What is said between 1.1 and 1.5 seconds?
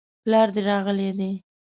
دی؟